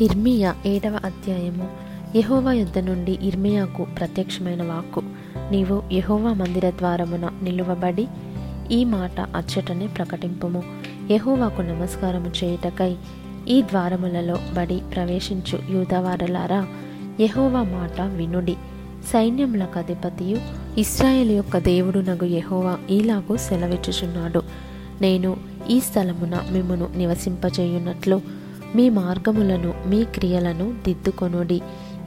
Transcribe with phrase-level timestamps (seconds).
[0.00, 1.68] ఇర్మియా ఏడవ అధ్యాయము.
[2.16, 5.02] యహోవా యుద్ధ నుండి ఇర్మియాకు ప్రత్యక్షమైన వాక్కు.
[5.50, 8.06] నీవు యహోవా మందిర ద్వారమున నిలువబడి
[8.70, 10.62] ఈ మాట అచ్చటనే ప్రకటింపుము.
[11.10, 12.96] యహోవాకు నమస్కారము చేయుటకై
[13.48, 16.66] ఈ ద్వారములలో బడి ప్రవేశించు యూదవారలారా
[17.20, 18.56] యహోవా మాట వినుడి.
[19.12, 20.38] సైన్యములకు అధిపతియు
[20.80, 24.42] ఇస్రాయేల్ యొక్క దేవుడు నగు యహోవా ఈలాగు సెలవిచ్చుచున్నాడు.
[25.00, 25.36] నేను
[25.70, 31.60] ఈ స్థలమున మిమ్మును నివసింపజేయున్నట్లు మీ మార్గములను మీ క్రియలను దిద్దుకొనుడి.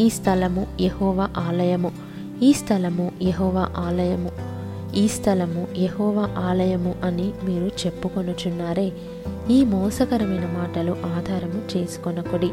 [0.00, 1.92] ఈ స్థలము యహోవ ఆలయము.
[2.42, 4.30] ఈ స్థలము యహోవ ఆలయము.
[4.96, 8.92] ఈ స్థలము యహోవ ఆలయము అని మీరు చెప్పుకొనుచున్నారే.
[9.50, 12.50] ఈ మోసకరమైన మాటలు ఆధారము చేసుకొనకుడి.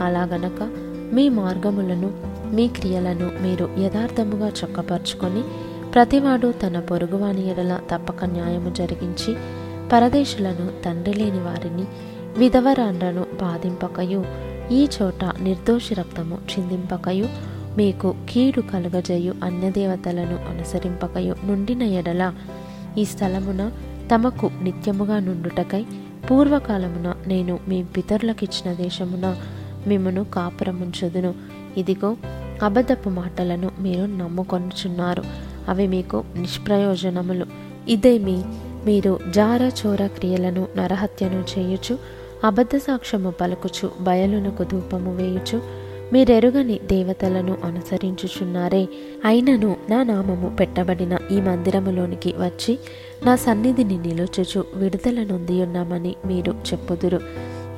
[0.00, 0.70] అలాగనక
[1.12, 2.12] మీ మార్గములను
[2.52, 5.42] మీ క్రియలను మీరు యథార్థముగా చక్కపరుచుకొని
[5.94, 9.36] ప్రతివాడు తన పొరుగువాని ఎడల తప్పక న్యాయము జరిగించి
[9.92, 11.84] పరదేశులను తండ్రి లేని వారిని
[12.38, 14.24] విధవరాండ్రను బాధింపకయు.
[14.72, 17.28] ఈ చోట నిర్దోషి రక్తము చిందింపకయు.
[17.76, 22.34] మీకు కీడు కలుగజేయు అన్యదేవతలను అనుసరింపకయు నుండిన ఎడల.
[22.98, 23.70] ఈ స్థలమున
[24.14, 25.86] తమకు నిత్యముగా నుండుటకై
[26.30, 29.36] పూర్వకాలమున నేను మీ పితరులకిచ్చిన దేశమున
[29.86, 31.34] మిమ్మను కాపురముంచుదును.
[31.76, 32.16] ఇదిగో
[32.62, 35.22] అబద్ధపు మాటలను మీరు నమ్ముకొనుచున్నారు.
[35.68, 37.46] అవి మీకు నిష్ప్రయోజనములు.
[37.88, 38.44] ఇదేమి
[38.84, 45.62] మీరు జార చోర క్రియలను నరహత్యను చేయుచు అబద్ధ సాక్ష్యము పలుకుచు బయలునకు ధూపము వేయుచు
[46.12, 48.88] మీరెరుగని దేవతలను అనుసరించుచున్నారే.
[49.24, 52.78] అయినను నా నామము పెట్టబడిన ఈ మందిరములోనికి వచ్చి
[53.26, 57.20] నా సన్నిధిని నిలుచుచు విడుదల నొంది ఉన్నామని మీరు చెప్పుదురు.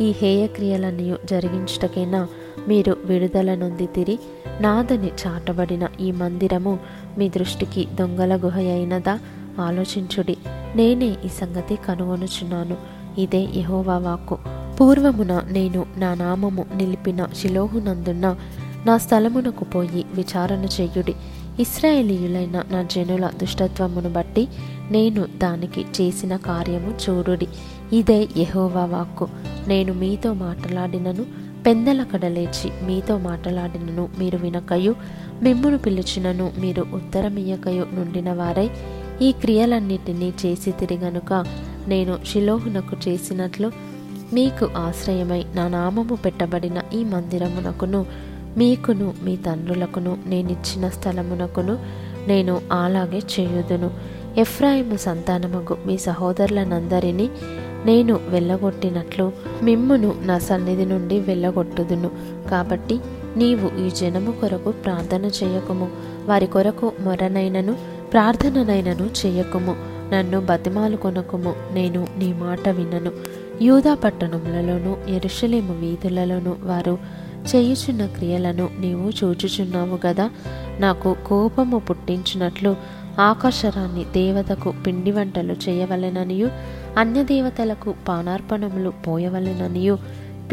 [0.00, 2.28] ఈ హేయక్రియలన్నీ జరిగించుటకైనా?
[2.68, 4.18] మీరు విడుదల నొంది తిరి
[4.60, 6.78] నాదని చాటబడిన ఈ మందిరము
[7.18, 9.18] మీ దృష్టికి దొంగల గుహ అయినదా
[9.60, 10.36] ఆలోచించుడి.
[10.76, 12.95] నేనే ఈ సంగతి కనుగొనుచున్నాను.
[13.18, 14.38] ఇదే యహోవా వాక్కు
[14.80, 18.36] పూర్వమున నేను నా నామము నిలిపిన శిలోహునందున్న
[18.86, 21.14] నా స్థలమునకు పోయి విచారణ చేయుడి.
[21.60, 24.48] ఇస్రాయేలీయులైన నా జనుల దుష్టత్వమును బట్టి
[24.90, 27.48] నేను దానికి చేసిన కార్యము చూడుడి.
[27.92, 29.28] ఇదే యహోవా వాక్కు
[29.68, 31.24] నేను మీతో మాట్లాడినను
[31.66, 34.94] పెందల కడలేచి మీతో మాట్లాడినను మీరు వినకయు
[35.42, 38.70] మిమ్మును పిలిచినను మీరు ఉత్తరమియ్యకయు నుండిన వారై
[39.22, 41.44] ఈ క్రియలన్నిటినీ చేసి తిరిగనుక
[41.86, 43.70] నేను షిలోహునకు చేసినట్లు
[44.32, 48.06] మీకు ఆశ్రయమై నా నామము పెట్టబడిన ఈ మందిరమునకును
[48.56, 51.78] మీకును మీ తండ్రులకును నేనిచ్చిన స్థలమునకును
[52.26, 53.90] నేను అలాగే చేయుదును.
[54.38, 57.30] ఎఫ్రాయిము సంతానముకు మీ సహోదరులనందరినీ
[57.84, 59.32] నేను వెళ్ళగొట్టినట్లు
[59.62, 62.10] మిమ్మును నా సన్నిధి నుండి వెళ్ళగొట్టుదును.
[62.50, 63.00] కాబట్టి
[63.36, 65.88] నీవు ఈ జనము కొరకు ప్రార్థన చేయకుము.
[66.26, 67.76] వారి కొరకు మొరనైనను
[68.12, 69.95] ప్రార్థననైనను చేయకుము.
[70.12, 71.54] నన్ను బతిమాలు కొనకుము.
[71.72, 73.12] నేను నీ మాట వినను.
[73.62, 76.98] యూదా పట్టణములలోను ఎరుషలేము వీధులలోను వారు
[77.54, 80.30] చేయుచున్న క్రియలను నీవు చూచుచున్నావు గదా?
[80.78, 82.76] నాకు కోపము పుట్టించినట్లు
[83.20, 86.50] ఆకాశరాన్ని దేవతకు పిండి వంటలు చేయవలెననియు
[86.98, 89.98] అన్యదేవతలకు పానార్పణములు పోయవలెననియు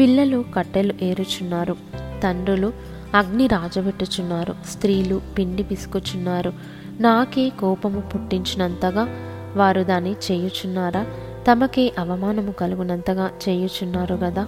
[0.00, 1.76] పిల్లలు కట్టెలు ఏరుచున్నారు.
[2.22, 2.72] తండ్రులు
[3.14, 4.54] అగ్ని రాజబెట్టుచున్నారు.
[4.70, 6.52] స్త్రీలు పిండి పిసుకుచున్నారు.
[7.00, 9.08] నాకే కోపము పుట్టించినంతగా
[9.56, 11.06] వారు దాన్ని చేయుచున్నారా?
[11.52, 14.46] తమకే అవమానము కలుగునంతగా చేయుచున్నారు గదా?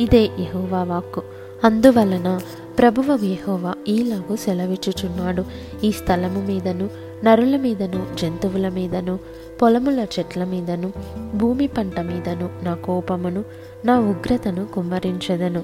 [0.00, 1.22] ఇదే యహోవా వాక్కు.
[1.64, 2.40] అందువలన
[2.78, 5.44] ప్రభువ యహోవా ఈలాగు సెలవిచ్చుచున్నాడు.
[5.84, 6.90] ఈ స్థలము మీదను
[7.24, 9.18] నరుల మీదను జంతువుల మీదను
[9.62, 10.92] పొలముల చెట్ల మీదను
[11.34, 13.44] భూమి పంట మీదను నా కోపమును
[13.84, 15.62] నా ఉగ్రతను కుమ్మరించెదను.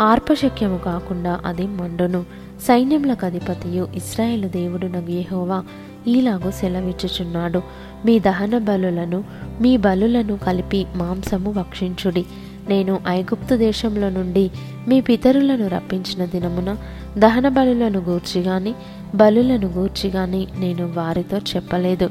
[0.00, 2.24] ఆర్పశక్యము కాకుండా అది మండును.
[2.62, 5.64] సైన్యములకు అధిపతియు ఇస్రాయేలు దేవుడు నగేహోవా
[6.06, 7.62] ఈలాగు సెలవిచ్చుచున్నాడు.
[8.04, 9.24] మీ దహన బలులను
[9.60, 12.24] మీ బలులను కలిపి మాంసము భక్షించుడి.
[12.68, 14.50] నేను ఐగుప్తు దేశంలో నుండి
[14.88, 16.76] మీ పితరులను రప్పించిన దినమున
[17.18, 18.74] దహన బలులను గూర్చి గాని
[19.14, 22.10] బలులను గూర్చి గాని నేను వారితో చెప్పలేదు.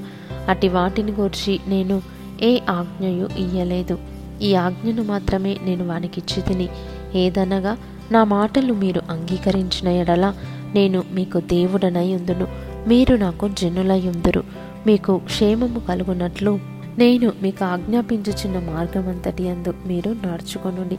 [0.50, 2.02] అటి వాటిని గూర్చి నేను
[2.42, 3.98] ఏ ఆజ్ఞయు ఇయ్యలేదు.
[4.42, 6.70] ఈ ఆజ్ఞను మాత్రమే నేను వానికిచ్చి తిని
[7.16, 7.78] ఏదనగా
[8.12, 10.34] నా మాటలు మీరు అంగీకరించిన ఎడల
[10.74, 12.48] నేను మీకు దేవుడనై ఉందును.
[12.88, 14.44] మీరు నాకు జనులయుందురు
[14.88, 16.60] మీకు క్షేమము కలుగునట్లు
[16.98, 20.98] నేను మీకు ఆజ్ఞాపించుచున్న మార్గమంతటి అందు మీరు నడుచుకొనుడి.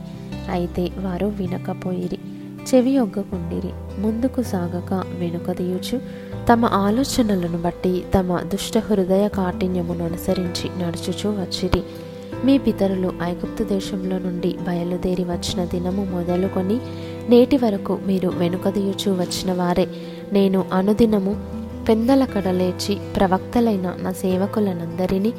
[0.51, 2.17] అయితే వారు వినకపోయిరి
[2.69, 6.01] చెవి ఒగ్గకుండిరి ముందుకు సాగక వెనుకదీయుచు
[6.51, 11.83] తమ ఆలోచనలను బట్టి తమ దుష్ట హృదయ కాఠిన్యమును అనుసరించి నడుచుచూ వచ్చిరి.
[12.45, 16.79] మీ పితరులు ఐగుప్తు దేశంలో నుండి బయలుదేరి వచ్చిన దినము మొదలుకొని
[17.29, 19.87] నేటి వరకు మీరు వెనుకదీయుచూ వచ్చిన వారే.
[20.33, 21.52] నేను అనుదినము
[21.87, 25.33] పెందల కడలేచి ప్రవక్తలైన నా సేవకులనందరినీ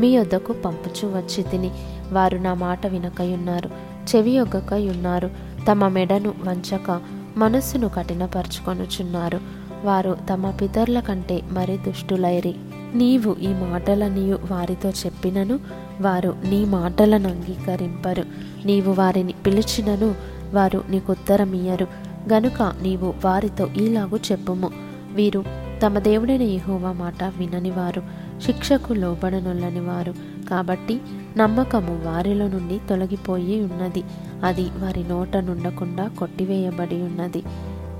[0.00, 1.70] మీ యొద్దకు పంపుచు వచ్చి తిని
[2.12, 3.70] వారు నా మాట వినకయున్నారు
[4.16, 5.30] చెవి ఉన్నారు
[5.70, 7.00] తమ మెడను వంచక
[7.36, 9.40] మనస్సును కఠినపరుచుకొనుచున్నారు.
[9.84, 12.54] వారు తమ పితరుల కంటే మరి దుష్టులైరి.
[12.94, 15.60] నీవు ఈ మాటలనియు వారితో చెప్పినను
[16.00, 18.24] వారు నీ మాటలను అంగీకరింపరు.
[18.66, 20.14] నీవు వారిని పిలిచినను
[20.54, 21.86] వారు నీకు ఉత్తరమియ్యరు.
[22.32, 24.70] గనుక నీవు వారితో ఈలాగు చెప్పుము.
[25.12, 28.02] వీరు తమ దేవుడైన యహోవా మాట విననివారు
[28.42, 30.14] శిక్షకు లోబడనొల్లని వారు.
[30.50, 31.00] కాబట్టి
[31.36, 34.02] నమ్మకము వారిలో నుండి తొలగిపోయి ఉన్నది.
[34.44, 37.42] అది వారి నోట నుండకుండా కొట్టివేయబడి ఉన్నది.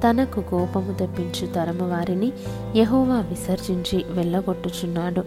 [0.04, 2.32] తనకు కోపము తెప్పించు తరము వారిని
[2.76, 5.20] యహోవా విసర్జించి వెళ్ళగొట్టుచున్నాడు.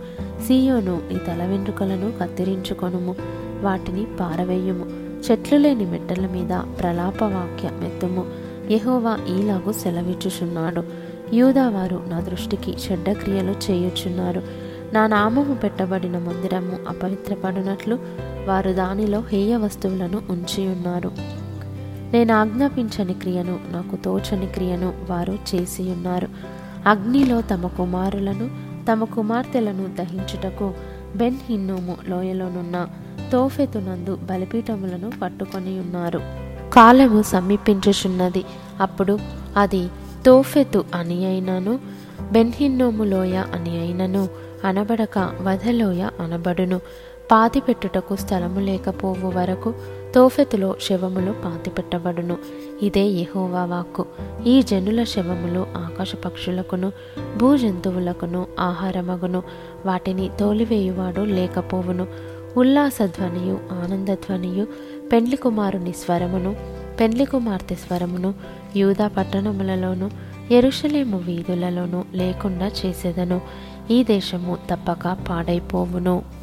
[0.48, 3.16] సీయోను నీ తల వెంట్రుకలను కత్తిరించుకొనుము
[3.62, 4.86] వాటిని పారవేయుము.
[5.31, 8.25] చెట్లు లేని మెట్టల మీద ప్రలాప వాక్య మెత్తుము
[8.72, 10.84] యహోవా ఈలాగు సెలవిచ్చుచున్నాడు.
[11.34, 14.42] యూదావారు నా దృష్టికి చెడ్డ క్రియలు చేయుచున్నారు.
[14.94, 18.00] నా నామము పెట్టబడిన మందిరము అపవిత్రపడినట్లు
[18.48, 21.12] వారు దానిలో హేయ వస్తువులను ఉంచి ఉన్నారు
[22.12, 26.28] నేను ఆజ్ఞాపించని క్రియను నాకు తోచని క్రియను వారు చేసి ఉన్నారు
[26.88, 28.50] అగ్నిలో తమ కుమారులను
[28.92, 30.74] తమ కుమార్తెలను దహించుటకు
[31.16, 32.88] బెన్ హిన్నోము లోయలోనున్న
[33.31, 36.22] తోఫెతునందు బలిపీఠములను పట్టుకొని ఉన్నారు
[36.74, 38.46] కాలము సమీపించుచున్నది.
[38.81, 39.20] అప్పుడు
[39.58, 39.90] అది
[40.30, 41.80] తోఫెతు అని అయినను
[42.31, 44.30] బెన్హిన్నోము లోయ అని అయినను
[44.66, 46.80] అనబడక వధలోయ అనబడును.
[47.31, 49.74] పాతిపెట్టుటకు స్థలము లేకపోవు వరకు
[50.16, 52.38] తోఫెతులో శవములు పాతిపెట్టబడును.
[52.81, 54.06] ఇదే యహోవా వాక్కు.
[54.48, 56.92] ఈ జనుల శవములు ఆకాశ పక్షులకును
[57.38, 59.44] భూజంతువులకును ఆహారమగును.
[59.86, 62.08] వాటిని తోలివేయువాడు లేకపోవును.
[62.58, 64.68] ఉల్లాసధ్వనియు ఆనందధ్వనియు
[65.12, 66.56] పెండ్లి కుమారుని స్వరమును
[67.00, 68.34] పెండ్లి కుమార్తె స్వరమును
[68.77, 70.12] యూదా పట్టణములలోను
[70.51, 73.42] ఎరుషలేము వీధులలోనూ లేకుండా చేసేదను.
[73.92, 76.38] ఈ దేశము తప్పక పాడైపోవును.